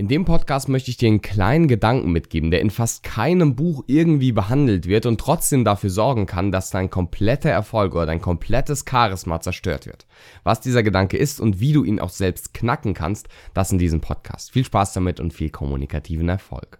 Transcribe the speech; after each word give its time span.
In 0.00 0.08
dem 0.08 0.24
Podcast 0.24 0.70
möchte 0.70 0.90
ich 0.90 0.96
dir 0.96 1.08
einen 1.08 1.20
kleinen 1.20 1.68
Gedanken 1.68 2.10
mitgeben, 2.10 2.50
der 2.50 2.62
in 2.62 2.70
fast 2.70 3.02
keinem 3.02 3.54
Buch 3.54 3.84
irgendwie 3.86 4.32
behandelt 4.32 4.86
wird 4.86 5.04
und 5.04 5.20
trotzdem 5.20 5.62
dafür 5.62 5.90
sorgen 5.90 6.24
kann, 6.24 6.50
dass 6.50 6.70
dein 6.70 6.88
kompletter 6.88 7.50
Erfolg 7.50 7.94
oder 7.94 8.06
dein 8.06 8.22
komplettes 8.22 8.86
Charisma 8.88 9.42
zerstört 9.42 9.84
wird. 9.84 10.06
Was 10.42 10.62
dieser 10.62 10.82
Gedanke 10.82 11.18
ist 11.18 11.38
und 11.38 11.60
wie 11.60 11.74
du 11.74 11.84
ihn 11.84 12.00
auch 12.00 12.08
selbst 12.08 12.54
knacken 12.54 12.94
kannst, 12.94 13.28
das 13.52 13.72
in 13.72 13.78
diesem 13.78 14.00
Podcast. 14.00 14.52
Viel 14.52 14.64
Spaß 14.64 14.94
damit 14.94 15.20
und 15.20 15.34
viel 15.34 15.50
kommunikativen 15.50 16.30
Erfolg. 16.30 16.78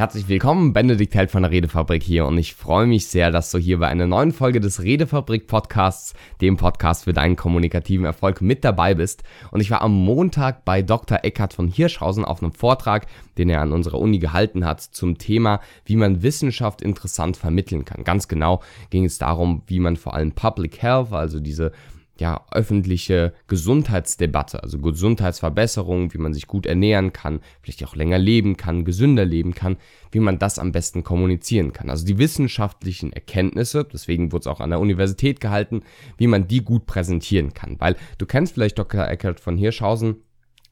Herzlich 0.00 0.28
willkommen, 0.28 0.72
Benedikt 0.72 1.14
Held 1.14 1.30
von 1.30 1.42
der 1.42 1.52
Redefabrik 1.52 2.02
hier 2.02 2.24
und 2.24 2.38
ich 2.38 2.54
freue 2.54 2.86
mich 2.86 3.08
sehr, 3.08 3.30
dass 3.30 3.50
du 3.50 3.58
hier 3.58 3.80
bei 3.80 3.88
einer 3.88 4.06
neuen 4.06 4.32
Folge 4.32 4.58
des 4.58 4.82
Redefabrik 4.82 5.46
Podcasts, 5.46 6.14
dem 6.40 6.56
Podcast 6.56 7.04
für 7.04 7.12
deinen 7.12 7.36
kommunikativen 7.36 8.06
Erfolg, 8.06 8.40
mit 8.40 8.64
dabei 8.64 8.94
bist. 8.94 9.24
Und 9.50 9.60
ich 9.60 9.70
war 9.70 9.82
am 9.82 9.92
Montag 9.92 10.64
bei 10.64 10.80
Dr. 10.80 11.18
Eckhard 11.22 11.52
von 11.52 11.68
Hirschhausen 11.68 12.24
auf 12.24 12.42
einem 12.42 12.52
Vortrag, 12.52 13.08
den 13.36 13.50
er 13.50 13.60
an 13.60 13.72
unserer 13.72 13.98
Uni 13.98 14.18
gehalten 14.18 14.64
hat, 14.64 14.80
zum 14.80 15.18
Thema, 15.18 15.60
wie 15.84 15.96
man 15.96 16.22
Wissenschaft 16.22 16.80
interessant 16.80 17.36
vermitteln 17.36 17.84
kann. 17.84 18.02
Ganz 18.02 18.26
genau 18.26 18.62
ging 18.88 19.04
es 19.04 19.18
darum, 19.18 19.64
wie 19.66 19.80
man 19.80 19.98
vor 19.98 20.14
allem 20.14 20.32
Public 20.32 20.80
Health, 20.80 21.12
also 21.12 21.40
diese 21.40 21.72
ja, 22.20 22.44
öffentliche 22.52 23.32
Gesundheitsdebatte, 23.48 24.62
also 24.62 24.78
Gesundheitsverbesserung, 24.78 26.14
wie 26.14 26.18
man 26.18 26.34
sich 26.34 26.46
gut 26.46 26.66
ernähren 26.66 27.12
kann, 27.12 27.40
vielleicht 27.62 27.84
auch 27.84 27.96
länger 27.96 28.18
leben 28.18 28.56
kann, 28.56 28.84
gesünder 28.84 29.24
leben 29.24 29.54
kann, 29.54 29.78
wie 30.12 30.20
man 30.20 30.38
das 30.38 30.58
am 30.58 30.70
besten 30.70 31.02
kommunizieren 31.02 31.72
kann. 31.72 31.90
Also 31.90 32.06
die 32.06 32.18
wissenschaftlichen 32.18 33.12
Erkenntnisse, 33.12 33.84
deswegen 33.84 34.32
wurde 34.32 34.42
es 34.42 34.46
auch 34.46 34.60
an 34.60 34.70
der 34.70 34.80
Universität 34.80 35.40
gehalten, 35.40 35.82
wie 36.18 36.26
man 36.26 36.46
die 36.46 36.62
gut 36.62 36.86
präsentieren 36.86 37.54
kann. 37.54 37.76
Weil 37.80 37.96
du 38.18 38.26
kennst 38.26 38.54
vielleicht 38.54 38.78
Dr. 38.78 39.08
Eckert 39.08 39.40
von 39.40 39.56
Hirschhausen, 39.56 40.16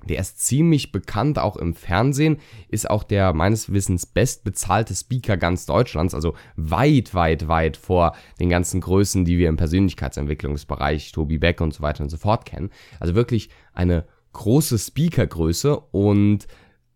der 0.04 0.20
ist 0.20 0.40
ziemlich 0.40 0.92
bekannt, 0.92 1.38
auch 1.38 1.56
im 1.56 1.74
Fernsehen, 1.74 2.38
ist 2.68 2.88
auch 2.88 3.02
der 3.02 3.32
meines 3.32 3.72
Wissens 3.72 4.06
bestbezahlte 4.06 4.94
Speaker 4.94 5.36
ganz 5.36 5.66
Deutschlands, 5.66 6.14
also 6.14 6.34
weit, 6.56 7.14
weit, 7.14 7.48
weit 7.48 7.76
vor 7.76 8.14
den 8.38 8.48
ganzen 8.48 8.80
Größen, 8.80 9.24
die 9.24 9.38
wir 9.38 9.48
im 9.48 9.56
Persönlichkeitsentwicklungsbereich, 9.56 11.12
Tobi 11.12 11.38
Beck 11.38 11.60
und 11.60 11.74
so 11.74 11.82
weiter 11.82 12.02
und 12.02 12.10
so 12.10 12.16
fort 12.16 12.46
kennen. 12.46 12.70
Also 13.00 13.14
wirklich 13.14 13.50
eine 13.72 14.06
große 14.32 14.78
Speakergröße 14.78 15.78
und 15.78 16.46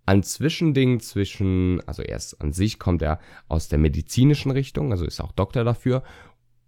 ein 0.06 0.22
Zwischending 0.22 1.00
zwischen, 1.00 1.80
also 1.86 2.02
erst 2.02 2.40
an 2.40 2.52
sich 2.52 2.78
kommt 2.78 3.02
er 3.02 3.20
aus 3.48 3.68
der 3.68 3.78
medizinischen 3.78 4.50
Richtung, 4.50 4.92
also 4.92 5.04
ist 5.04 5.20
auch 5.20 5.32
Doktor 5.32 5.64
dafür. 5.64 6.02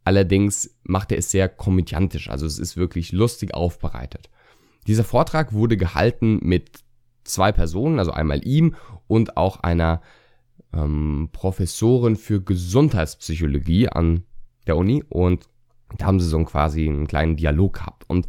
Allerdings 0.05 0.77
macht 0.83 1.13
er 1.13 1.19
es 1.19 1.31
sehr 1.31 1.48
komödiantisch, 1.48 2.29
also 2.29 2.45
es 2.45 2.59
ist 2.59 2.77
wirklich 2.77 3.13
lustig 3.13 3.55
aufbereitet. 3.55 4.29
Dieser 4.87 5.05
Vortrag 5.05 5.53
wurde 5.53 5.77
gehalten 5.77 6.41
mit 6.43 6.81
zwei 7.25 7.53
Personen, 7.53 7.99
also 7.99 8.13
einmal 8.13 8.47
ihm 8.47 8.75
und 9.07 9.37
auch 9.37 9.61
einer 9.61 10.03
ähm, 10.73 11.31
Professorin 11.33 12.17
für 12.17 12.43
Gesundheitspsychologie 12.43 13.89
an 13.89 14.25
der 14.67 14.77
Uni 14.77 15.03
und 15.09 15.49
da 15.97 16.07
haben 16.07 16.21
sie 16.21 16.29
so 16.29 16.43
quasi 16.45 16.89
einen 16.89 17.07
kleinen 17.07 17.37
Dialog 17.37 17.75
gehabt. 17.75 18.05
Und 18.09 18.27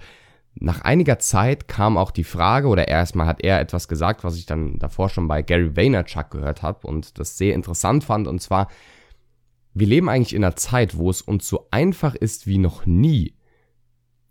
nach 0.55 0.81
einiger 0.81 1.19
Zeit 1.19 1.67
kam 1.67 1.97
auch 1.97 2.11
die 2.11 2.23
Frage, 2.23 2.67
oder 2.67 2.87
erstmal 2.87 3.27
hat 3.27 3.43
er 3.43 3.59
etwas 3.59 3.87
gesagt, 3.87 4.23
was 4.23 4.37
ich 4.37 4.45
dann 4.45 4.79
davor 4.79 5.09
schon 5.09 5.27
bei 5.27 5.41
Gary 5.41 5.75
Vaynerchuk 5.75 6.31
gehört 6.31 6.61
habe 6.61 6.87
und 6.87 7.19
das 7.19 7.37
sehr 7.37 7.53
interessant 7.53 8.03
fand, 8.03 8.27
und 8.27 8.41
zwar, 8.41 8.69
wir 9.73 9.87
leben 9.87 10.07
eigentlich 10.07 10.33
in 10.33 10.43
einer 10.43 10.55
Zeit, 10.55 10.97
wo 10.97 11.09
es 11.09 11.21
uns 11.21 11.47
so 11.47 11.67
einfach 11.71 12.15
ist 12.15 12.47
wie 12.47 12.57
noch 12.57 12.85
nie, 12.85 13.34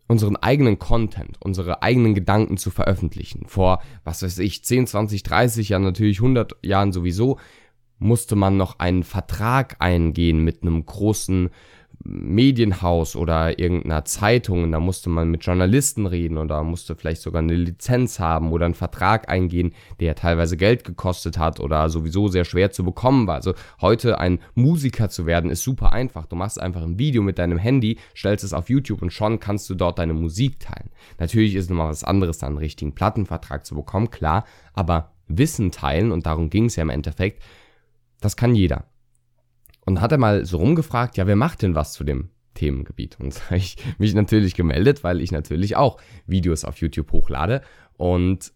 unseren 0.07 0.37
eigenen 0.37 0.79
Content, 0.79 1.37
unsere 1.41 1.83
eigenen 1.83 2.15
Gedanken 2.15 2.57
zu 2.57 2.71
veröffentlichen. 2.71 3.47
Vor, 3.47 3.83
was 4.05 4.23
weiß 4.23 4.39
ich, 4.39 4.65
10, 4.65 4.87
20, 4.87 5.23
30 5.23 5.71
Jahren, 5.71 5.83
natürlich 5.83 6.19
100 6.19 6.57
Jahren 6.63 6.93
sowieso, 6.93 7.39
musste 7.99 8.37
man 8.37 8.57
noch 8.57 8.79
einen 8.79 9.03
Vertrag 9.03 9.77
eingehen 9.81 10.45
mit 10.45 10.63
einem 10.63 10.85
großen 10.85 11.51
Medienhaus 12.03 13.17
oder 13.17 13.59
irgendeiner 13.59 14.05
Zeitung 14.05 14.65
und 14.65 14.73
da 14.73 14.81
musste 14.81 15.11
man 15.11 15.31
mit 15.31 15.45
Journalisten 15.45 16.07
reden 16.07 16.39
oder 16.39 16.63
musste 16.63 16.97
vielleicht 16.97 17.23
sogar 17.23 17.43
eine 17.43 17.55
Lizenz 17.55 18.19
haben 18.19 18.53
oder 18.53 18.67
einen 18.67 18.75
Vertrag 18.75 19.29
eingehen, 19.29 19.73
der 20.01 20.15
teilweise 20.15 20.57
Geld 20.57 20.85
gekostet 20.85 21.39
hat 21.39 21.61
oder 21.61 21.89
sowieso 21.89 22.29
sehr 22.29 22.45
schwer 22.45 22.71
zu 22.71 22.85
bekommen 22.85 23.27
war. 23.27 23.37
Also 23.37 23.55
heute 23.81 24.19
ein 24.19 24.41
Musiker 24.55 25.09
zu 25.09 25.27
werden 25.27 25.51
ist 25.51 25.63
super 25.63 25.93
einfach. 25.93 26.27
Du 26.27 26.37
machst 26.37 26.61
einfach 26.61 26.83
ein 26.83 26.99
Video 26.99 27.23
mit 27.23 27.39
deinem 27.39 27.59
Handy, 27.59 27.99
stellst 28.15 28.45
es 28.45 28.53
auf 28.53 28.69
YouTube 28.69 29.03
und 29.03 29.13
schon 29.13 29.41
kannst 29.41 29.69
du 29.71 29.75
dort 29.75 29.99
deine 29.99 30.15
Musik 30.15 30.61
teilen. 30.61 30.91
Natürlich 31.19 31.55
ist 31.55 31.71
nochmal 31.71 31.91
was 31.91 32.05
anderes, 32.05 32.39
dann 32.39 32.51
einen 32.51 32.59
richtigen 32.59 32.95
Plattenvertrag 32.95 33.65
zu 33.65 33.75
bekommen, 33.75 34.11
klar, 34.11 34.45
aber 34.73 35.13
Wissen 35.29 35.71
teilen 35.71 36.13
und 36.13 36.27
darum 36.27 36.51
ging 36.51 36.67
es 36.67 36.77
ja 36.77 36.83
im 36.83 36.91
Endeffekt, 36.91 37.43
das 38.21 38.37
kann 38.37 38.55
jeder. 38.55 38.85
Und 39.85 40.01
hat 40.01 40.13
er 40.13 40.19
mal 40.19 40.45
so 40.45 40.59
rumgefragt, 40.59 41.17
ja, 41.17 41.27
wer 41.27 41.37
macht 41.37 41.63
denn 41.63 41.75
was 41.75 41.93
zu 41.93 42.05
dem 42.05 42.31
Themengebiet? 42.55 43.19
Und 43.21 43.37
da 43.39 43.45
habe 43.47 43.57
ich 43.57 43.77
mich 43.99 44.15
natürlich 44.15 44.55
gemeldet, 44.55 45.05
weil 45.05 45.21
ich 45.21 45.33
natürlich 45.33 45.77
auch 45.77 46.01
Videos 46.27 46.65
auf 46.65 46.79
YouTube 46.79 47.13
hochlade. 47.13 47.63
Und 47.97 48.53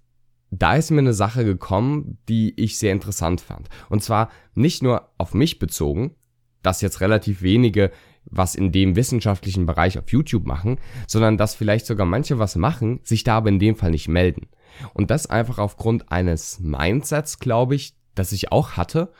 da 0.50 0.76
ist 0.76 0.90
mir 0.90 0.98
eine 0.98 1.12
Sache 1.12 1.44
gekommen, 1.44 2.18
die 2.28 2.58
ich 2.58 2.78
sehr 2.78 2.92
interessant 2.92 3.40
fand. 3.40 3.68
Und 3.90 4.02
zwar 4.02 4.30
nicht 4.54 4.82
nur 4.82 5.10
auf 5.18 5.34
mich 5.34 5.58
bezogen, 5.58 6.14
dass 6.62 6.80
jetzt 6.80 7.00
relativ 7.00 7.42
wenige 7.42 7.90
was 8.30 8.54
in 8.54 8.72
dem 8.72 8.96
wissenschaftlichen 8.96 9.66
Bereich 9.66 9.98
auf 9.98 10.10
YouTube 10.10 10.46
machen, 10.46 10.78
sondern 11.06 11.38
dass 11.38 11.54
vielleicht 11.54 11.86
sogar 11.86 12.06
manche 12.06 12.38
was 12.38 12.56
machen, 12.56 13.00
sich 13.02 13.24
da 13.24 13.38
aber 13.38 13.48
in 13.48 13.58
dem 13.58 13.74
Fall 13.74 13.90
nicht 13.90 14.08
melden. 14.08 14.48
Und 14.92 15.10
das 15.10 15.26
einfach 15.26 15.58
aufgrund 15.58 16.12
eines 16.12 16.60
Mindsets, 16.60 17.38
glaube 17.38 17.74
ich, 17.74 17.94
das 18.14 18.32
ich 18.32 18.52
auch 18.52 18.72
hatte 18.72 19.12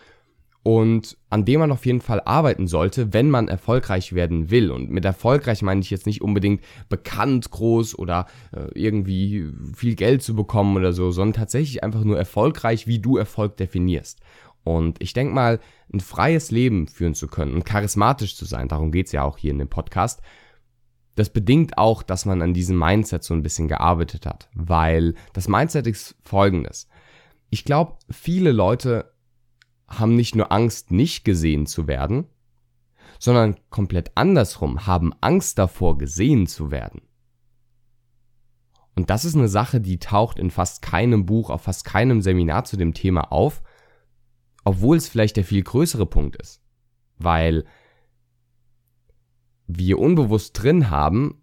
und 0.69 1.17
an 1.31 1.47
dem 1.47 1.61
man 1.61 1.73
auf 1.73 1.87
jeden 1.87 2.03
Fall 2.03 2.21
arbeiten 2.27 2.67
sollte, 2.67 3.15
wenn 3.15 3.31
man 3.31 3.49
erfolgreich 3.49 4.13
werden 4.13 4.51
will. 4.51 4.71
Und 4.71 4.91
mit 4.91 5.03
erfolgreich 5.03 5.63
meine 5.63 5.81
ich 5.81 5.89
jetzt 5.89 6.05
nicht 6.05 6.21
unbedingt 6.21 6.61
bekannt, 6.91 7.51
groß 7.51 7.99
oder 7.99 8.27
äh, 8.53 8.67
irgendwie 8.75 9.51
viel 9.75 9.95
Geld 9.95 10.23
zu 10.23 10.37
bekommen 10.37 10.77
oder 10.77 10.93
so, 10.93 11.11
sondern 11.11 11.41
tatsächlich 11.41 11.83
einfach 11.83 12.05
nur 12.05 12.19
erfolgreich, 12.19 12.87
wie 12.87 12.99
du 12.99 13.17
Erfolg 13.17 13.57
definierst. 13.57 14.21
Und 14.63 15.03
ich 15.03 15.15
denke 15.15 15.33
mal, 15.33 15.59
ein 15.91 16.01
freies 16.01 16.51
Leben 16.51 16.87
führen 16.87 17.15
zu 17.15 17.29
können 17.29 17.55
und 17.55 17.65
charismatisch 17.65 18.37
zu 18.37 18.45
sein, 18.45 18.69
darum 18.69 18.93
geht's 18.93 19.13
ja 19.13 19.23
auch 19.23 19.39
hier 19.39 19.53
in 19.53 19.59
dem 19.61 19.71
Podcast, 19.71 20.21
das 21.15 21.31
bedingt 21.31 21.79
auch, 21.79 22.03
dass 22.03 22.27
man 22.27 22.43
an 22.43 22.53
diesem 22.53 22.79
Mindset 22.79 23.25
so 23.25 23.33
ein 23.33 23.43
bisschen 23.43 23.69
gearbeitet 23.69 24.27
hat. 24.27 24.51
Weil 24.53 25.15
das 25.33 25.49
Mindset 25.49 25.87
ist 25.87 26.15
folgendes. 26.25 26.89
Ich 27.49 27.65
glaube, 27.65 27.97
viele 28.11 28.53
Leute 28.53 29.11
haben 29.89 30.17
nicht 30.17 30.35
nur 30.35 30.53
Angst, 30.53 30.91
nicht 30.91 31.25
gesehen 31.25 31.67
zu 31.67 31.87
werden, 31.87 32.27
sondern 33.19 33.57
komplett 33.71 34.13
andersrum, 34.15 34.87
haben 34.87 35.13
Angst 35.21 35.59
davor, 35.59 35.99
gesehen 35.99 36.47
zu 36.47 36.71
werden. 36.71 37.03
Und 38.95 39.11
das 39.11 39.25
ist 39.25 39.37
eine 39.37 39.49
Sache, 39.49 39.81
die 39.81 39.99
taucht 39.99 40.39
in 40.39 40.51
fast 40.51 40.83
keinem 40.83 41.25
Buch, 41.25 41.51
auf 41.51 41.63
fast 41.63 41.85
keinem 41.85 42.21
Seminar 42.21 42.65
zu 42.65 42.77
dem 42.77 42.95
Thema 42.95 43.33
auf, 43.33 43.63
obwohl 44.65 44.97
es 44.97 45.09
vielleicht 45.09 45.37
der 45.37 45.45
viel 45.45 45.63
größere 45.63 46.07
Punkt 46.07 46.37
ist. 46.37 46.61
Weil 47.17 47.65
wir 49.67 49.99
unbewusst 49.99 50.61
drin 50.61 50.91
haben, 50.91 51.43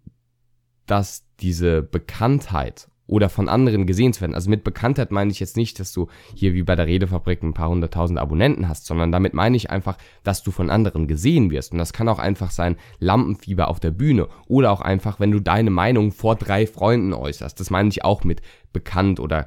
dass 0.86 1.26
diese 1.40 1.82
Bekanntheit 1.82 2.88
oder 3.06 3.28
von 3.28 3.48
anderen 3.48 3.86
gesehen 3.86 4.12
zu 4.12 4.20
werden. 4.20 4.34
Also 4.34 4.50
mit 4.50 4.64
Bekanntheit 4.64 5.10
meine 5.10 5.30
ich 5.30 5.40
jetzt 5.40 5.56
nicht, 5.56 5.78
dass 5.78 5.92
du 5.92 6.08
hier 6.34 6.54
wie 6.54 6.62
bei 6.62 6.74
der 6.74 6.86
Redefabrik 6.86 7.42
ein 7.42 7.54
paar 7.54 7.68
hunderttausend 7.68 8.18
Abonnenten 8.18 8.68
hast, 8.68 8.86
sondern 8.86 9.12
damit 9.12 9.34
meine 9.34 9.56
ich 9.56 9.70
einfach, 9.70 9.96
dass 10.24 10.42
du 10.42 10.50
von 10.50 10.70
anderen 10.70 11.06
gesehen 11.06 11.50
wirst. 11.50 11.72
Und 11.72 11.78
das 11.78 11.92
kann 11.92 12.08
auch 12.08 12.18
einfach 12.18 12.50
sein 12.50 12.76
Lampenfieber 12.98 13.68
auf 13.68 13.80
der 13.80 13.92
Bühne 13.92 14.28
oder 14.46 14.72
auch 14.72 14.80
einfach, 14.80 15.20
wenn 15.20 15.30
du 15.30 15.40
deine 15.40 15.70
Meinung 15.70 16.12
vor 16.12 16.36
drei 16.36 16.66
Freunden 16.66 17.12
äußerst. 17.12 17.58
Das 17.60 17.70
meine 17.70 17.88
ich 17.88 18.04
auch 18.04 18.24
mit 18.24 18.42
bekannt 18.72 19.20
oder 19.20 19.46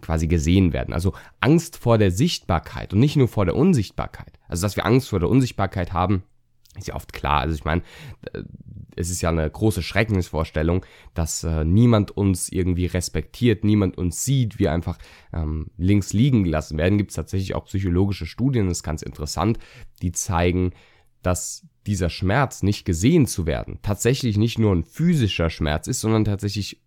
quasi 0.00 0.26
gesehen 0.26 0.72
werden. 0.72 0.94
Also 0.94 1.12
Angst 1.40 1.76
vor 1.76 1.98
der 1.98 2.10
Sichtbarkeit 2.10 2.92
und 2.92 3.00
nicht 3.00 3.16
nur 3.16 3.28
vor 3.28 3.44
der 3.44 3.56
Unsichtbarkeit. 3.56 4.38
Also 4.48 4.62
dass 4.62 4.76
wir 4.76 4.86
Angst 4.86 5.08
vor 5.08 5.20
der 5.20 5.28
Unsichtbarkeit 5.28 5.92
haben, 5.92 6.22
ist 6.78 6.88
ja 6.88 6.94
oft 6.94 7.12
klar. 7.12 7.40
Also 7.40 7.54
ich 7.54 7.64
meine, 7.64 7.82
es 8.96 9.10
ist 9.10 9.20
ja 9.20 9.28
eine 9.28 9.48
große 9.48 9.82
Schreckensvorstellung, 9.82 10.84
dass 11.14 11.44
äh, 11.44 11.64
niemand 11.64 12.10
uns 12.10 12.48
irgendwie 12.50 12.86
respektiert, 12.86 13.62
niemand 13.62 13.98
uns 13.98 14.24
sieht, 14.24 14.58
wir 14.58 14.72
einfach 14.72 14.98
ähm, 15.32 15.70
links 15.76 16.12
liegen 16.12 16.44
gelassen 16.44 16.78
werden. 16.78 16.98
Gibt 16.98 17.10
es 17.10 17.16
tatsächlich 17.16 17.54
auch 17.54 17.66
psychologische 17.66 18.26
Studien, 18.26 18.68
das 18.68 18.78
ist 18.78 18.82
ganz 18.82 19.02
interessant, 19.02 19.58
die 20.02 20.12
zeigen, 20.12 20.72
dass 21.22 21.66
dieser 21.86 22.10
Schmerz, 22.10 22.62
nicht 22.62 22.84
gesehen 22.84 23.26
zu 23.26 23.46
werden, 23.46 23.78
tatsächlich 23.82 24.36
nicht 24.38 24.58
nur 24.58 24.74
ein 24.74 24.84
physischer 24.84 25.50
Schmerz 25.50 25.86
ist, 25.86 26.00
sondern 26.00 26.24
tatsächlich 26.24 26.80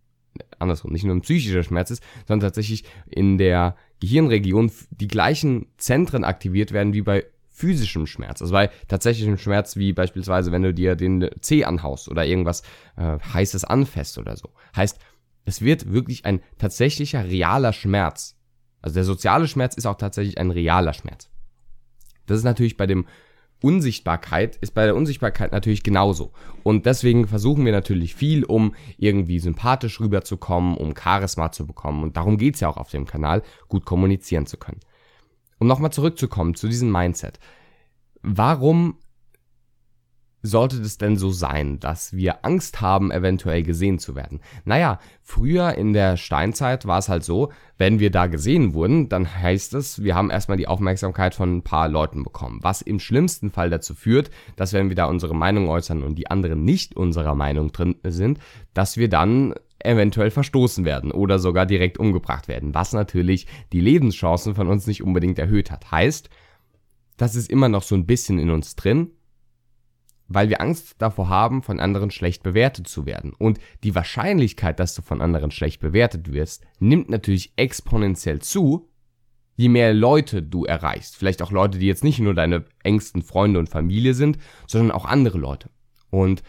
andersrum, 0.58 0.92
nicht 0.92 1.04
nur 1.04 1.16
ein 1.16 1.22
psychischer 1.22 1.64
Schmerz 1.64 1.92
ist, 1.92 2.04
sondern 2.28 2.48
tatsächlich 2.48 2.84
in 3.10 3.38
der 3.38 3.76
Gehirnregion 4.00 4.72
die 4.92 5.08
gleichen 5.08 5.68
Zentren 5.78 6.24
aktiviert 6.24 6.72
werden 6.72 6.94
wie 6.94 7.02
bei 7.02 7.26
physischem 7.60 8.08
Schmerz, 8.08 8.42
also 8.42 8.54
bei 8.54 8.70
tatsächlichem 8.88 9.38
Schmerz, 9.38 9.76
wie 9.76 9.92
beispielsweise, 9.92 10.54
wenn 10.54 10.64
du 10.64 10.74
dir 10.74 10.96
den 10.96 11.30
Zeh 11.42 11.66
anhaust 11.66 12.08
oder 12.10 12.26
irgendwas 12.26 12.64
äh, 12.96 13.20
heißes 13.34 13.66
anfasst 13.66 14.18
oder 14.18 14.38
so. 14.38 14.50
Heißt, 14.76 14.98
es 15.44 15.62
wird 15.62 15.92
wirklich 15.92 16.26
ein 16.26 16.40
tatsächlicher 16.58 17.26
realer 17.26 17.74
Schmerz. 17.74 18.38
Also 18.82 18.94
der 18.94 19.04
soziale 19.04 19.48
Schmerz 19.48 19.76
ist 19.76 19.86
auch 19.86 19.98
tatsächlich 19.98 20.38
ein 20.38 20.52
realer 20.52 20.94
Schmerz. 20.94 21.30
Das 22.28 22.38
ist 22.38 22.46
natürlich 22.46 22.78
bei 22.78 22.88
dem 22.88 23.06
Unsichtbarkeit 23.62 24.56
ist 24.56 24.74
bei 24.74 24.86
der 24.86 24.96
Unsichtbarkeit 24.96 25.52
natürlich 25.52 25.84
genauso. 25.84 26.32
Und 26.64 26.86
deswegen 26.86 27.28
versuchen 27.28 27.66
wir 27.66 27.74
natürlich 27.74 28.16
viel, 28.16 28.46
um 28.46 28.74
irgendwie 28.98 29.40
sympathisch 29.40 30.00
rüberzukommen, 30.00 30.78
um 30.78 30.96
Charisma 30.96 31.52
zu 31.52 31.68
bekommen. 31.68 32.04
Und 32.04 32.16
darum 32.16 32.38
geht's 32.38 32.62
ja 32.62 32.70
auch 32.70 32.78
auf 32.78 32.90
dem 32.90 33.06
Kanal, 33.06 33.44
gut 33.68 33.84
kommunizieren 33.84 34.46
zu 34.46 34.56
können. 34.56 34.80
Um 35.60 35.68
nochmal 35.68 35.92
zurückzukommen 35.92 36.56
zu 36.56 36.68
diesem 36.68 36.92
Mindset. 36.92 37.40
Warum 38.22 38.98
sollte 40.42 40.78
es 40.78 40.98
denn 40.98 41.18
so 41.18 41.32
sein, 41.32 41.80
dass 41.80 42.14
wir 42.14 42.46
Angst 42.46 42.82
haben, 42.82 43.12
eventuell 43.12 43.64
gesehen 43.64 44.00
zu 44.00 44.16
werden? 44.16 44.40
Naja, 44.64 45.00
früher 45.22 45.76
in 45.76 45.94
der 45.94 46.18
Steinzeit 46.18 46.86
war 46.86 47.00
es 47.00 47.10
halt 47.10 47.24
so, 47.24 47.52
wenn 47.78 48.00
wir 48.00 48.10
da 48.12 48.28
gesehen 48.28 48.74
wurden, 48.74 49.10
dann 49.10 49.34
heißt 49.34 49.74
es, 49.74 50.04
wir 50.04 50.16
haben 50.16 50.30
erstmal 50.30 50.58
die 50.58 50.68
Aufmerksamkeit 50.68 51.36
von 51.36 51.58
ein 51.58 51.64
paar 51.64 51.90
Leuten 51.90 52.24
bekommen. 52.24 52.60
Was 52.62 52.82
im 52.82 53.00
schlimmsten 53.00 53.52
Fall 53.52 53.70
dazu 53.70 53.94
führt, 53.96 54.32
dass 54.56 54.74
wenn 54.74 54.90
wir 54.90 54.96
da 54.96 55.06
unsere 55.06 55.36
Meinung 55.36 55.68
äußern 55.68 56.04
und 56.04 56.16
die 56.16 56.30
anderen 56.30 56.64
nicht 56.64 56.96
unserer 56.96 57.36
Meinung 57.36 57.72
drin 57.72 57.96
sind, 58.04 58.40
dass 58.74 58.98
wir 58.98 59.10
dann 59.10 59.54
eventuell 59.84 60.32
verstoßen 60.32 60.86
werden 60.86 61.12
oder 61.12 61.40
sogar 61.40 61.66
direkt 61.66 61.98
umgebracht 61.98 62.48
werden, 62.48 62.74
was 62.74 62.94
natürlich 62.94 63.48
die 63.72 63.82
Lebenschancen 63.82 64.56
von 64.56 64.68
uns 64.68 64.88
nicht 64.88 65.04
unbedingt 65.04 65.40
erhöht 65.40 65.72
hat. 65.72 65.92
Heißt, 65.92 66.30
das 67.18 67.36
ist 67.36 67.50
immer 67.50 67.70
noch 67.70 67.84
so 67.84 67.96
ein 67.96 68.06
bisschen 68.06 68.40
in 68.40 68.50
uns 68.50 68.76
drin, 68.76 69.12
weil 70.28 70.50
wir 70.50 70.62
Angst 70.62 70.96
davor 71.00 71.28
haben, 71.28 71.64
von 71.64 71.80
anderen 71.80 72.12
schlecht 72.12 72.44
bewertet 72.44 72.88
zu 72.88 73.06
werden. 73.06 73.34
Und 73.38 73.60
die 73.84 73.96
Wahrscheinlichkeit, 73.96 74.80
dass 74.80 74.94
du 74.94 75.02
von 75.02 75.22
anderen 75.22 75.52
schlecht 75.52 75.82
bewertet 75.82 76.32
wirst, 76.32 76.64
nimmt 76.80 77.10
natürlich 77.10 77.52
exponentiell 77.56 78.40
zu, 78.40 78.90
je 79.56 79.70
mehr 79.70 79.94
Leute 79.94 80.42
du 80.42 80.66
erreichst. 80.66 81.18
Vielleicht 81.18 81.42
auch 81.42 81.52
Leute, 81.52 81.80
die 81.80 81.88
jetzt 81.88 82.04
nicht 82.04 82.20
nur 82.20 82.34
deine 82.34 82.64
engsten 82.84 83.24
Freunde 83.24 83.60
und 83.60 83.70
Familie 83.70 84.14
sind, 84.14 84.38
sondern 84.68 84.92
auch 84.92 85.06
andere 85.06 85.38
Leute. 85.38 85.70
Und 86.12 86.44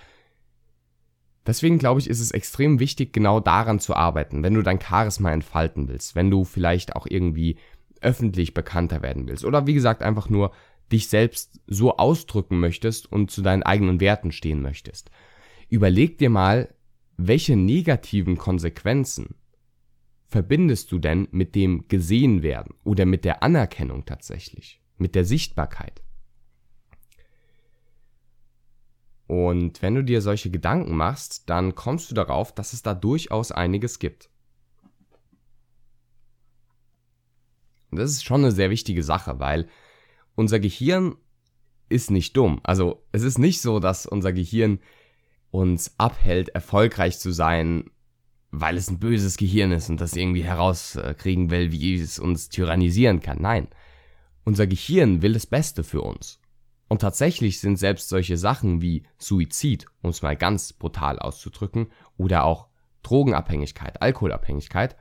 deswegen 1.50 1.79
glaube 1.79 1.99
ich, 1.99 2.08
ist 2.08 2.20
es 2.20 2.31
extrem 2.31 2.79
wichtig, 2.79 3.12
genau 3.12 3.41
daran 3.41 3.81
zu 3.81 3.97
arbeiten, 3.97 4.44
wenn 4.44 4.55
du 4.55 4.62
dein 4.62 4.81
Charisma 4.81 5.32
entfalten 5.32 5.88
willst, 5.88 6.14
wenn 6.14 6.31
du 6.31 6.44
vielleicht 6.44 6.94
auch 6.94 7.08
irgendwie 7.11 7.56
öffentlich 8.00 8.55
bekannter 8.55 9.02
werden 9.02 9.26
willst 9.26 9.44
oder 9.44 9.67
wie 9.67 9.75
gesagt 9.75 10.00
einfach 10.05 10.29
nur 10.29 10.52
dich 10.93 11.08
selbst 11.08 11.61
so 11.67 11.97
ausdrücken 11.97 12.61
möchtest 12.61 13.11
und 13.11 13.32
zu 13.32 13.43
deinen 13.43 13.64
eigenen 13.64 14.00
Werten 14.00 14.31
stehen 14.31 14.62
möchtest. 14.62 15.11
Überleg 15.69 16.19
dir 16.19 16.31
mal, 16.31 16.73
welche 17.17 17.56
negativen 17.56 18.38
Konsequenzen 18.38 19.35
verbindest 20.29 20.93
du 20.93 21.00
denn 21.00 21.26
mit 21.32 21.56
dem 21.56 21.88
gesehen 21.88 22.44
werden 22.44 22.75
oder 22.85 23.06
mit 23.06 23.25
der 23.25 23.43
Anerkennung 23.43 24.05
tatsächlich, 24.05 24.81
mit 24.99 25.17
der 25.17 25.25
Sichtbarkeit? 25.25 26.00
Und 29.31 29.81
wenn 29.81 29.94
du 29.94 30.03
dir 30.03 30.23
solche 30.23 30.50
Gedanken 30.50 30.97
machst, 30.97 31.49
dann 31.49 31.77
kommst 31.77 32.11
du 32.11 32.17
darauf, 32.17 32.53
dass 32.53 32.73
es 32.73 32.82
da 32.82 32.94
durchaus 32.94 33.53
einiges 33.53 34.00
gibt. 34.00 34.29
Und 37.93 38.00
das 38.00 38.11
ist 38.11 38.25
schon 38.25 38.41
eine 38.41 38.50
sehr 38.50 38.71
wichtige 38.71 39.05
Sache, 39.05 39.38
weil 39.38 39.69
unser 40.35 40.59
Gehirn 40.59 41.15
ist 41.88 42.11
nicht 42.11 42.37
dumm. 42.37 42.59
Also 42.65 43.06
es 43.12 43.23
ist 43.23 43.38
nicht 43.38 43.61
so, 43.62 43.79
dass 43.79 44.05
unser 44.05 44.32
Gehirn 44.32 44.81
uns 45.53 45.94
abhält, 45.97 46.49
erfolgreich 46.49 47.21
zu 47.21 47.31
sein, 47.31 47.88
weil 48.50 48.76
es 48.76 48.91
ein 48.91 48.99
böses 48.99 49.37
Gehirn 49.37 49.71
ist 49.71 49.88
und 49.91 50.00
das 50.00 50.17
irgendwie 50.17 50.43
herauskriegen 50.43 51.50
will, 51.50 51.71
wie 51.71 51.94
es 51.94 52.19
uns 52.19 52.49
tyrannisieren 52.49 53.21
kann. 53.21 53.41
Nein, 53.41 53.69
unser 54.44 54.67
Gehirn 54.67 55.23
will 55.23 55.35
das 55.35 55.47
Beste 55.47 55.85
für 55.85 56.03
uns. 56.03 56.39
Und 56.90 57.02
tatsächlich 57.02 57.60
sind 57.60 57.76
selbst 57.76 58.08
solche 58.08 58.37
Sachen 58.37 58.82
wie 58.82 59.04
Suizid, 59.16 59.87
um 60.02 60.10
es 60.10 60.22
mal 60.22 60.37
ganz 60.37 60.72
brutal 60.72 61.20
auszudrücken, 61.20 61.87
oder 62.16 62.42
auch 62.42 62.66
Drogenabhängigkeit, 63.04 64.02
Alkoholabhängigkeit, 64.02 64.96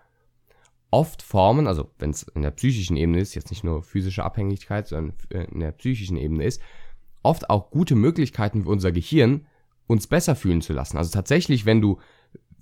oft 0.92 1.24
Formen, 1.24 1.66
also 1.66 1.90
wenn 1.98 2.12
es 2.12 2.22
in 2.36 2.44
der 2.44 2.52
psychischen 2.52 2.96
Ebene 2.96 3.20
ist, 3.20 3.34
jetzt 3.34 3.50
nicht 3.50 3.64
nur 3.64 3.82
physische 3.82 4.24
Abhängigkeit, 4.24 4.88
sondern 4.88 5.16
äh, 5.32 5.46
in 5.46 5.62
der 5.62 5.72
psychischen 5.72 6.16
Ebene 6.18 6.44
ist, 6.44 6.62
oft 7.24 7.50
auch 7.50 7.72
gute 7.72 7.96
Möglichkeiten 7.96 8.66
für 8.66 8.70
unser 8.70 8.92
Gehirn, 8.92 9.48
uns 9.88 10.06
besser 10.06 10.36
fühlen 10.36 10.62
zu 10.62 10.74
lassen. 10.74 10.96
Also 10.98 11.10
tatsächlich, 11.10 11.66
wenn 11.66 11.82
du 11.82 12.00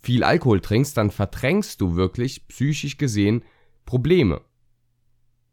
viel 0.01 0.23
Alkohol 0.23 0.61
trinkst, 0.61 0.95
dann 0.95 1.11
verdrängst 1.11 1.81
du 1.81 1.97
wirklich 1.97 2.47
psychisch 2.47 2.97
gesehen 2.97 3.43
Probleme. 3.85 4.39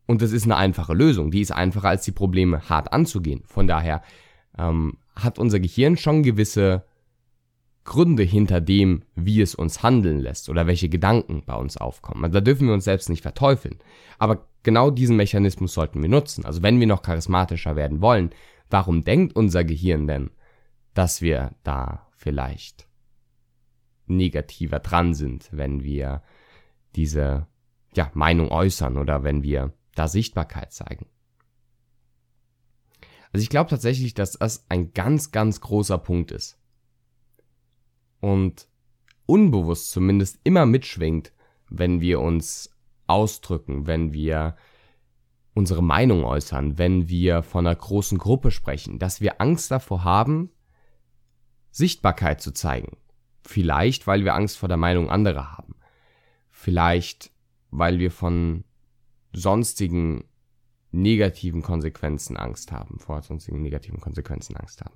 Und 0.07 0.23
das 0.23 0.33
ist 0.33 0.45
eine 0.45 0.57
einfache 0.57 0.93
Lösung. 0.93 1.31
Die 1.31 1.41
ist 1.41 1.53
einfacher, 1.53 1.89
als 1.89 2.05
die 2.05 2.13
Probleme 2.13 2.69
hart 2.69 2.93
anzugehen. 2.93 3.43
Von 3.47 3.67
daher 3.67 4.03
ähm, 4.59 4.99
hat 5.17 5.39
unser 5.39 5.61
Gehirn 5.61 5.97
schon 5.97 6.23
gewisse 6.23 6.85
Gründe 7.85 8.23
hinter 8.23 8.61
dem, 8.61 9.03
wie 9.15 9.41
es 9.41 9.55
uns 9.55 9.83
handeln 9.83 10.19
lässt 10.19 10.49
oder 10.49 10.67
welche 10.67 10.89
Gedanken 10.89 11.43
bei 11.45 11.55
uns 11.55 11.77
aufkommen. 11.77 12.25
Also 12.25 12.35
da 12.35 12.41
dürfen 12.41 12.67
wir 12.67 12.75
uns 12.75 12.85
selbst 12.85 13.09
nicht 13.11 13.23
verteufeln. 13.23 13.79
Aber 14.19 14.47
genau 14.63 14.91
diesen 14.91 15.17
Mechanismus 15.17 15.75
sollten 15.75 16.03
wir 16.03 16.09
nutzen. 16.09 16.45
Also 16.45 16.63
wenn 16.63 16.81
wir 16.81 16.87
noch 16.87 17.03
charismatischer 17.03 17.77
werden 17.77 18.01
wollen, 18.01 18.31
warum 18.71 19.05
denkt 19.05 19.37
unser 19.37 19.65
Gehirn 19.65 20.07
denn, 20.07 20.31
dass 20.95 21.21
wir 21.21 21.53
da 21.63 22.07
vielleicht 22.17 22.89
negativer 24.07 24.81
dran 24.81 25.15
sind, 25.15 25.49
wenn 25.53 25.83
wir 25.83 26.23
diese 26.97 27.47
ja, 27.95 28.11
Meinung 28.15 28.51
äußern 28.51 28.97
oder 28.97 29.23
wenn 29.23 29.43
wir 29.43 29.73
da 29.95 30.09
Sichtbarkeit 30.09 30.73
zeigen? 30.73 31.07
Also 33.33 33.43
ich 33.43 33.51
glaube 33.51 33.71
tatsächlich, 33.71 34.15
dass 34.15 34.33
das 34.33 34.65
ein 34.69 34.93
ganz, 34.93 35.33
ganz 35.33 35.61
großer 35.61 35.99
Punkt 35.99 36.31
ist 36.31 36.59
und 38.21 38.69
unbewusst 39.27 39.91
zumindest 39.91 40.39
immer 40.45 40.67
mitschwingt, 40.67 41.33
wenn 41.69 42.01
wir 42.01 42.21
uns 42.21 42.71
ausdrücken, 43.07 43.87
wenn 43.87 44.13
wir 44.13 44.57
unsere 45.55 45.83
Meinung 45.83 46.25
äußern, 46.25 46.79
wenn 46.79 47.09
wir 47.09 47.43
von 47.43 47.67
einer 47.67 47.77
großen 47.77 48.19
Gruppe 48.19 48.51
sprechen, 48.51 48.99
dass 48.99 49.21
wir 49.21 49.41
Angst 49.41 49.71
davor 49.71 50.05
haben, 50.05 50.51
Sichtbarkeit 51.71 52.41
zu 52.41 52.53
zeigen. 52.53 52.97
Vielleicht, 53.43 54.07
weil 54.07 54.25
wir 54.25 54.35
Angst 54.35 54.59
vor 54.59 54.69
der 54.69 54.79
Meinung 54.79 55.11
anderer 55.11 55.57
haben. 55.57 55.77
Vielleicht, 56.51 57.31
weil 57.71 57.99
wir 57.99 58.11
von 58.11 58.65
sonstigen 59.35 60.25
negativen 60.91 61.63
Konsequenzen 61.63 62.37
Angst 62.37 62.73
haben, 62.73 62.99
vor 62.99 63.23
sonstigen 63.23 63.63
negativen 63.63 64.01
Konsequenzen 64.01 64.57
Angst 64.57 64.81
haben. 64.81 64.95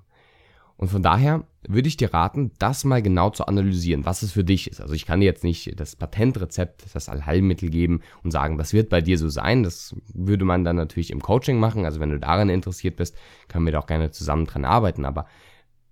Und 0.79 0.87
von 0.87 1.03
daher 1.03 1.45
würde 1.67 1.89
ich 1.89 1.97
dir 1.97 2.13
raten, 2.13 2.51
das 2.57 2.85
mal 2.85 3.01
genau 3.01 3.31
zu 3.31 3.45
analysieren, 3.45 4.05
was 4.05 4.21
es 4.21 4.31
für 4.31 4.45
dich 4.45 4.71
ist. 4.71 4.79
Also 4.79 4.93
ich 4.93 5.05
kann 5.05 5.19
dir 5.19 5.25
jetzt 5.25 5.43
nicht 5.43 5.77
das 5.77 5.97
Patentrezept, 5.97 6.85
das 6.95 7.09
Allheilmittel 7.09 7.69
geben 7.69 7.99
und 8.23 8.31
sagen, 8.31 8.57
das 8.57 8.71
wird 8.71 8.87
bei 8.87 9.01
dir 9.01 9.17
so 9.17 9.27
sein. 9.27 9.63
Das 9.63 9.93
würde 10.13 10.45
man 10.45 10.63
dann 10.63 10.77
natürlich 10.77 11.11
im 11.11 11.21
Coaching 11.21 11.59
machen. 11.59 11.83
Also 11.83 11.99
wenn 11.99 12.11
du 12.11 12.17
daran 12.17 12.47
interessiert 12.47 12.95
bist, 12.95 13.17
können 13.49 13.65
wir 13.65 13.73
da 13.73 13.79
auch 13.79 13.87
gerne 13.87 14.11
zusammen 14.11 14.45
dran 14.45 14.63
arbeiten. 14.63 15.03
Aber 15.03 15.25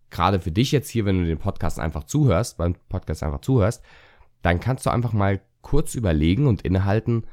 gerade 0.09 0.39
für 0.39 0.53
dich 0.53 0.71
jetzt 0.71 0.89
hier, 0.89 1.03
wenn 1.03 1.19
du 1.19 1.25
den 1.25 1.37
Podcast 1.37 1.81
einfach 1.81 2.05
zuhörst, 2.05 2.57
beim 2.57 2.75
Podcast 2.87 3.23
einfach 3.23 3.41
zuhörst, 3.41 3.83
dann 4.41 4.61
kannst 4.61 4.85
du 4.85 4.89
einfach 4.89 5.11
mal 5.11 5.41
kurz 5.61 5.95
überlegen 5.95 6.47
und 6.47 6.61
innehalten, 6.61 7.25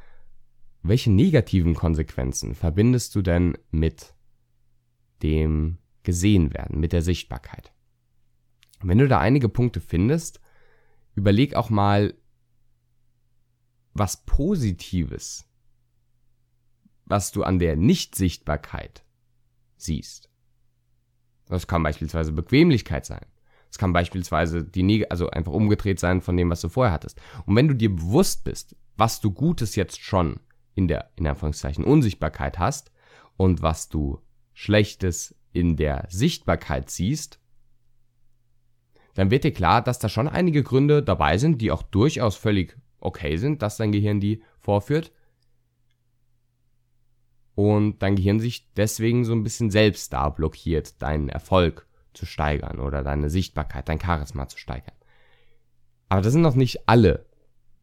welche 0.85 1.11
negativen 1.11 1.75
Konsequenzen 1.75 2.55
verbindest 2.55 3.14
du 3.14 3.23
denn 3.23 3.57
mit 3.71 4.14
dem 5.23 5.79
gesehen 6.03 6.53
werden, 6.53 6.79
mit 6.79 6.93
der 6.93 7.03
Sichtbarkeit. 7.03 7.73
wenn 8.83 8.99
du 8.99 9.09
da 9.09 9.19
einige 9.19 9.49
Punkte 9.49 9.81
findest, 9.81 10.43
überleg 11.14 11.55
auch 11.55 11.71
mal, 11.71 12.12
was 13.95 14.26
Positives, 14.26 15.49
was 17.07 17.33
du 17.33 17.45
an 17.45 17.59
der 17.59 17.76
Nichtsichtbarkeit 17.76 19.07
siehst. 19.76 20.29
Das 21.47 21.67
kann 21.67 21.83
beispielsweise 21.83 22.33
Bequemlichkeit 22.33 23.07
sein. 23.07 23.25
Es 23.71 23.79
kann 23.79 23.95
beispielsweise 23.95 24.62
die 24.62 24.83
Neg 24.83 25.07
also 25.11 25.31
einfach 25.31 25.53
umgedreht 25.53 25.99
sein 25.99 26.21
von 26.21 26.37
dem, 26.37 26.50
was 26.50 26.61
du 26.61 26.69
vorher 26.69 26.93
hattest. 26.93 27.19
Und 27.47 27.57
wenn 27.57 27.69
du 27.69 27.75
dir 27.75 27.95
bewusst 27.95 28.45
bist, 28.45 28.76
was 28.99 29.23
du 29.23 29.31
Gutes 29.31 29.76
jetzt 29.76 30.03
schon 30.03 30.41
in 30.75 30.88
der, 30.88 31.11
in 31.16 31.26
Anführungszeichen, 31.26 31.85
Unsichtbarkeit 31.85 32.59
hast 32.59 32.93
und 33.37 33.62
was 33.62 33.88
du 33.88 34.21
Schlechtes 34.52 35.35
in 35.52 35.76
der 35.76 36.07
Sichtbarkeit 36.11 36.90
siehst, 36.90 37.40
dann 39.14 39.31
wird 39.31 39.45
dir 39.45 39.52
klar, 39.52 39.83
dass 39.83 39.99
da 39.99 40.09
schon 40.09 40.28
einige 40.28 40.62
Gründe 40.62 41.02
dabei 41.02 41.38
sind, 41.38 41.61
die 41.61 41.71
auch 41.71 41.83
durchaus 41.83 42.37
völlig 42.37 42.76
okay 42.99 43.37
sind, 43.37 43.62
dass 43.62 43.76
dein 43.76 43.93
Gehirn 43.93 44.21
die 44.21 44.43
vorführt. 44.59 45.12
und 47.54 48.02
dein 48.02 48.16
Gehirn 48.16 48.40
sich 48.40 48.73
deswegen 48.75 49.25
so 49.25 49.33
ein 49.33 49.43
bisschen 49.43 49.71
selbst 49.71 50.12
da 50.12 50.28
blockiert, 50.28 51.00
deinen 51.02 51.28
Erfolg 51.28 51.87
zu 52.12 52.26
steigern 52.26 52.81
oder 52.81 53.02
deine 53.02 53.31
Sichtbarkeit, 53.31 53.88
dein 53.88 54.00
Charisma 54.00 54.49
zu 54.49 54.59
steigern. 54.59 54.95
Aber 56.09 56.21
das 56.21 56.33
sind 56.33 56.43
noch 56.43 56.54
nicht 56.54 56.88
alle 56.88 57.26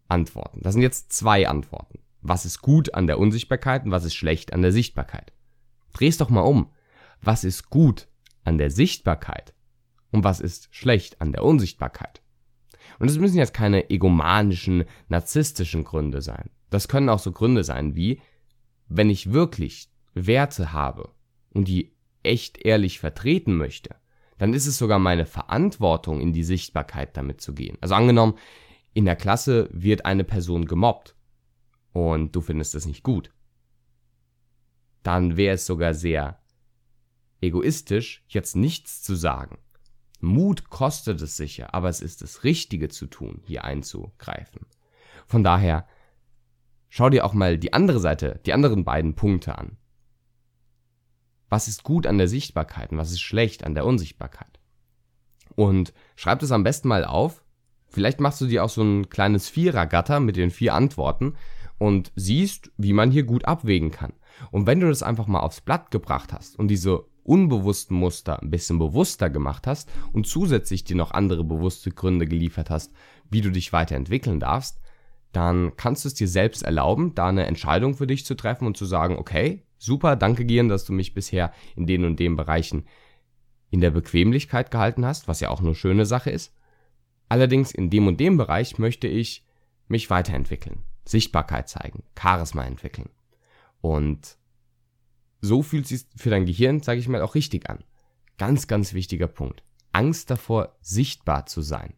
Antworten. 0.07 0.61
Das 0.61 0.73
sind 0.73 0.81
jetzt 0.81 1.13
zwei 1.13 1.47
Antworten. 1.47 1.99
Was 2.21 2.45
ist 2.45 2.61
gut 2.61 2.93
an 2.93 3.07
der 3.07 3.19
Unsichtbarkeit 3.19 3.85
und 3.85 3.91
was 3.91 4.05
ist 4.05 4.15
schlecht 4.15 4.53
an 4.53 4.61
der 4.61 4.71
Sichtbarkeit? 4.71 5.33
Dreh's 5.93 6.17
doch 6.17 6.29
mal 6.29 6.41
um. 6.41 6.71
Was 7.21 7.43
ist 7.43 7.69
gut 7.69 8.07
an 8.43 8.57
der 8.57 8.71
Sichtbarkeit 8.71 9.53
und 10.11 10.23
was 10.23 10.39
ist 10.39 10.69
schlecht 10.71 11.21
an 11.21 11.31
der 11.31 11.43
Unsichtbarkeit? 11.43 12.21
Und 12.99 13.09
es 13.09 13.17
müssen 13.17 13.37
jetzt 13.37 13.53
keine 13.53 13.89
egomanischen, 13.89 14.85
narzisstischen 15.07 15.83
Gründe 15.83 16.21
sein. 16.21 16.49
Das 16.69 16.87
können 16.87 17.09
auch 17.09 17.19
so 17.19 17.31
Gründe 17.31 17.63
sein 17.63 17.95
wie, 17.95 18.21
wenn 18.87 19.09
ich 19.09 19.31
wirklich 19.31 19.89
Werte 20.13 20.73
habe 20.73 21.09
und 21.51 21.67
die 21.67 21.95
echt 22.23 22.63
ehrlich 22.63 22.99
vertreten 22.99 23.55
möchte, 23.55 23.95
dann 24.37 24.53
ist 24.53 24.67
es 24.67 24.77
sogar 24.77 24.99
meine 24.99 25.25
Verantwortung, 25.25 26.19
in 26.19 26.33
die 26.33 26.43
Sichtbarkeit 26.43 27.15
damit 27.17 27.41
zu 27.41 27.53
gehen. 27.53 27.77
Also 27.81 27.95
angenommen, 27.95 28.35
in 28.93 29.05
der 29.05 29.15
Klasse 29.15 29.69
wird 29.71 30.05
eine 30.05 30.23
Person 30.23 30.65
gemobbt 30.65 31.15
und 31.93 32.35
du 32.35 32.41
findest 32.41 32.75
es 32.75 32.85
nicht 32.85 33.03
gut. 33.03 33.31
Dann 35.03 35.37
wäre 35.37 35.55
es 35.55 35.65
sogar 35.65 35.93
sehr 35.93 36.41
egoistisch, 37.41 38.23
jetzt 38.27 38.55
nichts 38.55 39.01
zu 39.01 39.15
sagen. 39.15 39.57
Mut 40.19 40.69
kostet 40.69 41.21
es 41.21 41.35
sicher, 41.35 41.73
aber 41.73 41.89
es 41.89 42.01
ist 42.01 42.21
das 42.21 42.43
Richtige 42.43 42.89
zu 42.89 43.07
tun, 43.07 43.41
hier 43.45 43.63
einzugreifen. 43.63 44.67
Von 45.25 45.43
daher, 45.43 45.87
schau 46.89 47.09
dir 47.09 47.25
auch 47.25 47.33
mal 47.33 47.57
die 47.57 47.73
andere 47.73 47.99
Seite, 47.99 48.39
die 48.45 48.53
anderen 48.53 48.83
beiden 48.83 49.15
Punkte 49.15 49.57
an. 49.57 49.77
Was 51.49 51.67
ist 51.67 51.83
gut 51.83 52.05
an 52.05 52.17
der 52.17 52.27
Sichtbarkeit 52.27 52.91
und 52.91 52.97
was 52.97 53.11
ist 53.11 53.21
schlecht 53.21 53.63
an 53.63 53.73
der 53.73 53.85
Unsichtbarkeit? 53.85 54.59
Und 55.55 55.93
schreib 56.15 56.39
das 56.39 56.51
am 56.51 56.63
besten 56.63 56.87
mal 56.87 57.03
auf. 57.03 57.43
Vielleicht 57.87 58.21
machst 58.21 58.39
du 58.39 58.45
dir 58.45 58.63
auch 58.63 58.69
so 58.69 58.83
ein 58.83 59.09
kleines 59.09 59.49
Vierergatter 59.49 60.19
mit 60.21 60.37
den 60.37 60.49
vier 60.49 60.75
Antworten 60.75 61.35
und 61.81 62.11
siehst, 62.15 62.71
wie 62.77 62.93
man 62.93 63.09
hier 63.09 63.23
gut 63.23 63.45
abwägen 63.45 63.89
kann. 63.89 64.13
Und 64.51 64.67
wenn 64.67 64.79
du 64.79 64.87
das 64.87 65.01
einfach 65.01 65.25
mal 65.25 65.39
aufs 65.39 65.61
Blatt 65.61 65.89
gebracht 65.89 66.31
hast 66.31 66.59
und 66.59 66.67
diese 66.67 67.05
unbewussten 67.23 67.97
Muster 67.97 68.39
ein 68.39 68.51
bisschen 68.51 68.77
bewusster 68.77 69.31
gemacht 69.31 69.65
hast 69.65 69.89
und 70.13 70.27
zusätzlich 70.27 70.83
dir 70.83 70.95
noch 70.95 71.09
andere 71.09 71.43
bewusste 71.43 71.89
Gründe 71.89 72.27
geliefert 72.27 72.69
hast, 72.69 72.93
wie 73.31 73.41
du 73.41 73.49
dich 73.49 73.73
weiterentwickeln 73.73 74.39
darfst, 74.39 74.79
dann 75.31 75.75
kannst 75.75 76.05
du 76.05 76.09
es 76.09 76.13
dir 76.13 76.27
selbst 76.27 76.61
erlauben, 76.61 77.15
da 77.15 77.29
eine 77.29 77.47
Entscheidung 77.47 77.95
für 77.95 78.05
dich 78.05 78.27
zu 78.27 78.35
treffen 78.35 78.67
und 78.67 78.77
zu 78.77 78.85
sagen, 78.85 79.17
okay, 79.17 79.65
super, 79.79 80.15
danke 80.15 80.45
Gieren, 80.45 80.69
dass 80.69 80.85
du 80.85 80.93
mich 80.93 81.15
bisher 81.15 81.51
in 81.75 81.87
den 81.87 82.05
und 82.05 82.19
den 82.19 82.35
Bereichen 82.35 82.85
in 83.71 83.81
der 83.81 83.89
Bequemlichkeit 83.89 84.69
gehalten 84.69 85.03
hast, 85.03 85.27
was 85.27 85.39
ja 85.39 85.49
auch 85.49 85.61
eine 85.61 85.73
schöne 85.73 86.05
Sache 86.05 86.29
ist. 86.29 86.53
Allerdings 87.27 87.71
in 87.71 87.89
dem 87.89 88.05
und 88.05 88.19
dem 88.19 88.37
Bereich 88.37 88.77
möchte 88.77 89.07
ich 89.07 89.47
mich 89.87 90.11
weiterentwickeln, 90.11 90.83
Sichtbarkeit 91.05 91.69
zeigen, 91.69 92.03
Charisma 92.19 92.63
entwickeln. 92.63 93.09
Und 93.81 94.37
so 95.41 95.63
fühlt 95.63 95.87
sich 95.87 96.05
für 96.15 96.29
dein 96.29 96.45
Gehirn, 96.45 96.81
sage 96.81 96.99
ich 96.99 97.07
mal, 97.07 97.21
auch 97.21 97.35
richtig 97.35 97.69
an. 97.69 97.83
Ganz, 98.37 98.67
ganz 98.67 98.93
wichtiger 98.93 99.27
Punkt. 99.27 99.63
Angst 99.91 100.29
davor, 100.29 100.77
sichtbar 100.81 101.45
zu 101.45 101.61
sein. 101.61 101.93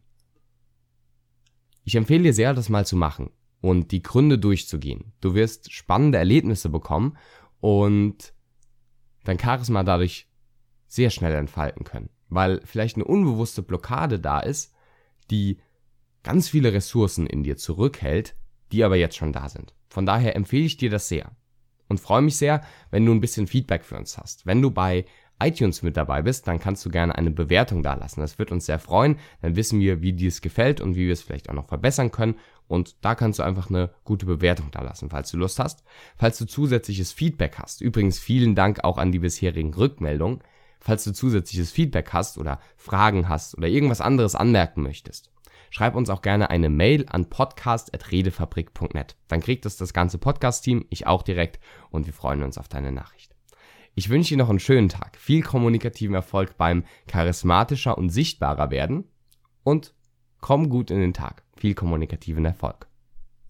Ich 1.84 1.94
empfehle 1.94 2.22
dir 2.22 2.34
sehr, 2.34 2.54
das 2.54 2.70
mal 2.70 2.86
zu 2.86 2.96
machen 2.96 3.30
und 3.60 3.92
die 3.92 4.02
Gründe 4.02 4.38
durchzugehen. 4.38 5.12
Du 5.20 5.34
wirst 5.34 5.72
spannende 5.72 6.18
Erlebnisse 6.18 6.70
bekommen 6.70 7.16
und 7.60 8.34
dein 9.24 9.38
Charisma 9.38 9.84
dadurch 9.84 10.28
sehr 10.86 11.10
schnell 11.10 11.34
entfalten 11.34 11.84
können, 11.84 12.10
weil 12.28 12.60
vielleicht 12.64 12.96
eine 12.96 13.04
unbewusste 13.04 13.62
Blockade 13.62 14.18
da 14.18 14.40
ist, 14.40 14.72
die 15.30 15.58
ganz 16.22 16.48
viele 16.48 16.72
Ressourcen 16.72 17.26
in 17.26 17.42
dir 17.42 17.56
zurückhält, 17.56 18.36
die 18.72 18.84
aber 18.84 18.96
jetzt 18.96 19.16
schon 19.16 19.32
da 19.32 19.48
sind. 19.48 19.74
Von 19.88 20.06
daher 20.06 20.36
empfehle 20.36 20.64
ich 20.64 20.76
dir 20.76 20.90
das 20.90 21.08
sehr 21.08 21.30
und 21.88 22.00
freue 22.00 22.22
mich 22.22 22.36
sehr, 22.36 22.62
wenn 22.90 23.04
du 23.06 23.12
ein 23.12 23.20
bisschen 23.20 23.46
Feedback 23.46 23.84
für 23.84 23.96
uns 23.96 24.18
hast. 24.18 24.46
Wenn 24.46 24.62
du 24.62 24.70
bei 24.70 25.04
iTunes 25.42 25.82
mit 25.82 25.96
dabei 25.96 26.22
bist, 26.22 26.46
dann 26.46 26.60
kannst 26.60 26.84
du 26.84 26.90
gerne 26.90 27.16
eine 27.16 27.30
Bewertung 27.30 27.82
da 27.82 27.94
lassen. 27.94 28.20
Das 28.20 28.38
wird 28.38 28.52
uns 28.52 28.66
sehr 28.66 28.78
freuen. 28.78 29.18
Dann 29.42 29.56
wissen 29.56 29.80
wir, 29.80 30.00
wie 30.00 30.12
dir 30.12 30.28
es 30.28 30.40
gefällt 30.40 30.80
und 30.80 30.94
wie 30.94 31.06
wir 31.06 31.12
es 31.12 31.22
vielleicht 31.22 31.50
auch 31.50 31.54
noch 31.54 31.66
verbessern 31.66 32.10
können. 32.10 32.36
Und 32.66 33.04
da 33.04 33.14
kannst 33.14 33.38
du 33.38 33.42
einfach 33.42 33.68
eine 33.68 33.90
gute 34.04 34.26
Bewertung 34.26 34.70
da 34.70 34.82
lassen, 34.82 35.10
falls 35.10 35.30
du 35.30 35.36
Lust 35.36 35.58
hast. 35.58 35.84
Falls 36.16 36.38
du 36.38 36.46
zusätzliches 36.46 37.12
Feedback 37.12 37.58
hast, 37.58 37.80
übrigens 37.80 38.18
vielen 38.18 38.54
Dank 38.54 38.84
auch 38.84 38.96
an 38.96 39.12
die 39.12 39.18
bisherigen 39.18 39.74
Rückmeldungen. 39.74 40.40
Falls 40.80 41.04
du 41.04 41.12
zusätzliches 41.12 41.72
Feedback 41.72 42.12
hast 42.12 42.38
oder 42.38 42.60
Fragen 42.76 43.28
hast 43.28 43.56
oder 43.56 43.68
irgendwas 43.68 44.00
anderes 44.00 44.34
anmerken 44.34 44.82
möchtest, 44.82 45.33
schreib 45.74 45.96
uns 45.96 46.08
auch 46.08 46.22
gerne 46.22 46.50
eine 46.50 46.70
Mail 46.70 47.04
an 47.08 47.28
podcast.redefabrik.net. 47.28 49.16
Dann 49.26 49.40
kriegt 49.40 49.66
es 49.66 49.76
das 49.76 49.92
ganze 49.92 50.18
Podcast-Team, 50.18 50.86
ich 50.88 51.08
auch 51.08 51.24
direkt 51.24 51.58
und 51.90 52.06
wir 52.06 52.12
freuen 52.12 52.44
uns 52.44 52.58
auf 52.58 52.68
deine 52.68 52.92
Nachricht. 52.92 53.34
Ich 53.96 54.08
wünsche 54.08 54.34
dir 54.34 54.36
noch 54.36 54.50
einen 54.50 54.60
schönen 54.60 54.88
Tag, 54.88 55.16
viel 55.16 55.42
kommunikativen 55.42 56.14
Erfolg 56.14 56.56
beim 56.56 56.84
charismatischer 57.08 57.98
und 57.98 58.10
sichtbarer 58.10 58.70
werden 58.70 59.08
und 59.64 59.94
komm 60.40 60.68
gut 60.68 60.92
in 60.92 61.00
den 61.00 61.12
Tag. 61.12 61.42
Viel 61.56 61.74
kommunikativen 61.74 62.44
Erfolg. 62.44 62.86